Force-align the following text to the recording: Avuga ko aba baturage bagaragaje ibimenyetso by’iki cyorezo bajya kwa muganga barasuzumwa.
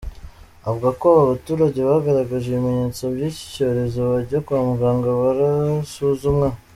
Avuga 0.67 0.89
ko 0.99 1.05
aba 1.13 1.31
baturage 1.31 1.79
bagaragaje 1.89 2.45
ibimenyetso 2.49 3.03
by’iki 3.13 3.45
cyorezo 3.53 3.99
bajya 4.11 4.39
kwa 4.45 4.59
muganga 4.67 5.09
barasuzumwa. 5.21 6.47